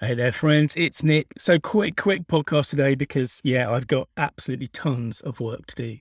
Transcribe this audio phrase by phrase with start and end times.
[0.00, 0.76] Hey there, friends.
[0.76, 1.26] It's Nick.
[1.36, 5.98] So, quick, quick podcast today because, yeah, I've got absolutely tons of work to do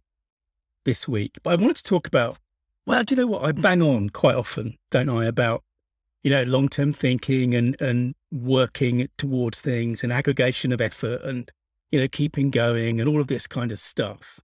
[0.85, 1.39] this week.
[1.41, 2.37] But I wanted to talk about,
[2.85, 3.43] well, do you know what?
[3.43, 5.63] I bang on quite often, don't I, about,
[6.21, 11.51] you know, long term thinking and, and working towards things and aggregation of effort and,
[11.89, 14.39] you know, keeping going and all of this kind of stuff.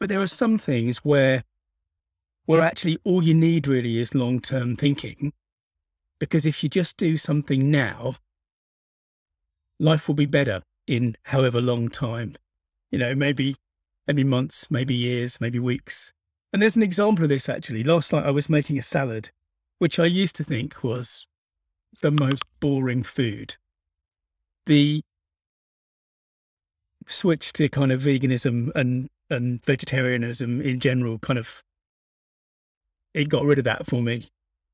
[0.00, 1.44] But there are some things where,
[2.44, 5.32] where actually all you need really is long term thinking
[6.20, 8.14] because if you just do something now,
[9.80, 12.36] life will be better in however long time.
[12.92, 13.56] You know, maybe
[14.06, 16.12] maybe months, maybe years, maybe weeks.
[16.52, 17.82] And there's an example of this actually.
[17.82, 19.30] Last night I was making a salad,
[19.78, 21.26] which I used to think was
[22.02, 23.56] the most boring food.
[24.66, 25.02] The
[27.06, 31.62] switch to kind of veganism and and vegetarianism in general kind of
[33.14, 34.28] it got rid of that for me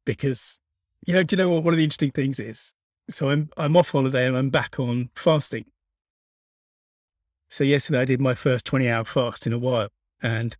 [0.04, 0.58] because
[1.06, 2.74] you know, do you know what one of the interesting things is?
[3.08, 5.64] So I'm I'm off holiday and I'm back on fasting.
[7.48, 9.88] So yesterday I did my first 20 hour fast in a while.
[10.20, 10.56] And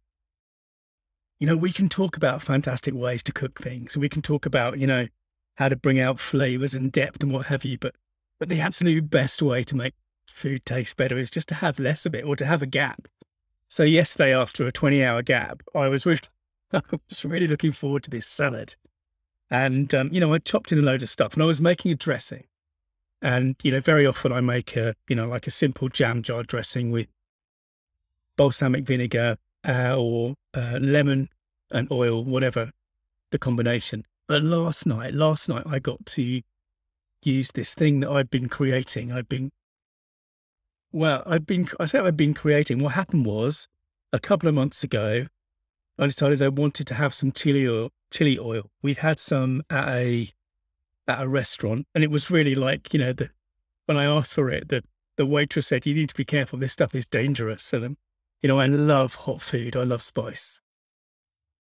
[1.41, 3.97] you know, we can talk about fantastic ways to cook things.
[3.97, 5.09] We can talk about, you know,
[5.57, 7.95] how to bring out flavors and depth and what have you, but
[8.39, 9.95] but the absolute best way to make
[10.29, 13.09] food taste better is just to have less of it or to have a gap.
[13.69, 16.21] So yesterday after a 20 hour gap, I was really,
[16.73, 18.77] I was really looking forward to this salad
[19.51, 21.93] and, um, you know, I chopped in a load of stuff and I was making
[21.93, 22.45] a dressing.
[23.23, 26.43] And, you know, very often I make a, you know, like a simple jam jar
[26.43, 27.09] dressing with
[28.37, 31.31] balsamic vinegar uh, or uh, lemon
[31.71, 32.71] and oil, whatever
[33.31, 34.05] the combination.
[34.29, 36.43] But last night, last night I got to
[37.23, 39.13] use this thing that I'd been creating.
[39.13, 39.51] I'd been,
[40.93, 42.81] well, I'd been, I say I'd been creating.
[42.81, 43.69] What happened was
[44.13, 45.27] a couple of months ago,
[45.99, 47.91] I decided I wanted to have some chili oil.
[48.11, 48.71] Chili oil.
[48.83, 50.31] We had some at a
[51.09, 53.31] at a restaurant, and it was really like you know the
[53.87, 54.83] when I asked for it, the
[55.17, 56.59] the waitress said, "You need to be careful.
[56.59, 57.97] This stuff is dangerous." And
[58.43, 59.77] you know, I love hot food.
[59.77, 60.61] I love spice,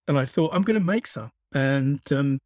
[0.06, 1.30] and I thought I'm going to make some.
[1.52, 2.38] And um,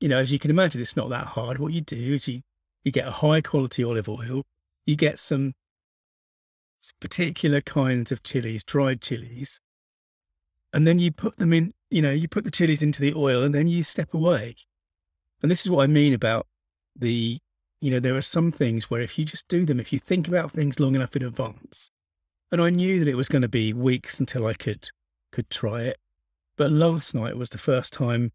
[0.00, 1.58] you know, as you can imagine, it's not that hard.
[1.58, 2.42] What you do is you
[2.84, 4.44] you get a high quality olive oil.
[4.84, 5.54] You get some
[7.00, 9.60] particular kinds of chilies, dried chilies,
[10.76, 13.42] and then you put them in, you know, you put the chilies into the oil
[13.42, 14.54] and then you step away.
[15.40, 16.46] And this is what I mean about
[16.94, 17.38] the,
[17.80, 20.28] you know, there are some things where if you just do them, if you think
[20.28, 21.90] about things long enough in advance,
[22.52, 24.90] and I knew that it was going to be weeks until I could
[25.32, 25.96] could try it.
[26.58, 28.32] But last night was the first time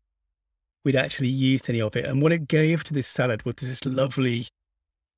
[0.84, 2.06] we'd actually used any of it.
[2.06, 4.48] And what it gave to this salad was this lovely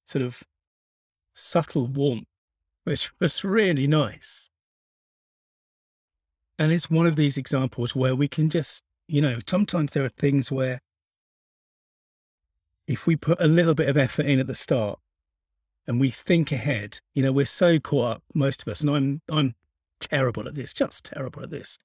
[0.04, 0.44] sort of
[1.34, 2.28] subtle warmth,
[2.84, 4.50] which was really nice.
[6.58, 10.10] And it's one of these examples where we can just, you know, sometimes there are
[10.10, 10.82] things where
[12.88, 15.00] if we put a little bit of effort in at the start
[15.88, 19.22] and we think ahead, you know, we're so caught up, most of us, and I'm
[19.30, 19.56] I'm
[20.00, 21.78] terrible at this, just terrible at this.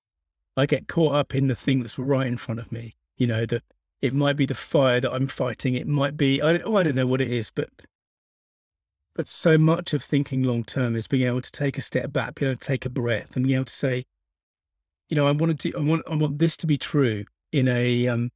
[0.56, 2.96] I get caught up in the thing that's right in front of me.
[3.16, 3.62] You know, that
[4.00, 5.74] it might be the fire that I'm fighting.
[5.74, 7.70] It might be I don't, oh, I don't know what it is, but
[9.14, 12.36] but so much of thinking long term is being able to take a step back,
[12.36, 14.04] being able to take a breath, and being able to say,
[15.08, 18.06] you know, I wanted to, I want, I want this to be true in a,
[18.08, 18.30] um,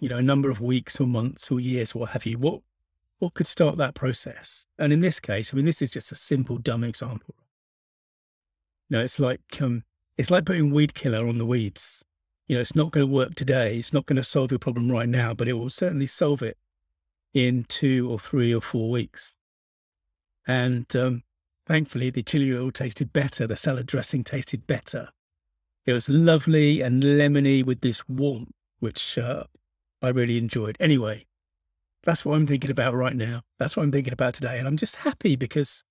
[0.00, 2.38] you know, a number of weeks or months or years, what have you.
[2.38, 2.62] What,
[3.18, 4.66] what could start that process?
[4.78, 7.34] And in this case, I mean, this is just a simple, dumb example.
[8.90, 9.84] Know, it's like, um,
[10.16, 12.04] it's like putting weed killer on the weeds.
[12.46, 13.76] You know, it's not going to work today.
[13.76, 16.56] It's not going to solve your problem right now, but it will certainly solve it
[17.34, 19.34] in two or three or four weeks.
[20.46, 21.24] And um,
[21.66, 23.46] thankfully, the chili oil tasted better.
[23.46, 25.10] The salad dressing tasted better.
[25.88, 29.44] It was lovely and lemony with this warmth, which uh,
[30.02, 30.76] I really enjoyed.
[30.78, 31.24] Anyway,
[32.02, 33.40] that's what I'm thinking about right now.
[33.58, 35.84] That's what I'm thinking about today, and I'm just happy because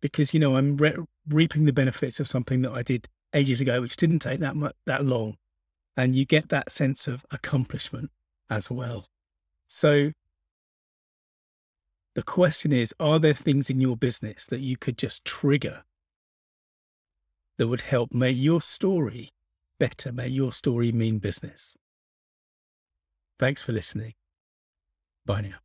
[0.00, 0.94] because you know I'm re-
[1.28, 4.76] reaping the benefits of something that I did ages ago, which didn't take that much
[4.86, 5.36] that long,
[5.96, 8.12] and you get that sense of accomplishment
[8.48, 9.06] as well.
[9.66, 10.12] So
[12.14, 15.82] the question is, are there things in your business that you could just trigger
[17.58, 19.30] that would help make your story
[19.78, 21.74] better, make your story mean business.
[23.38, 24.14] Thanks for listening.
[25.26, 25.56] Bye now.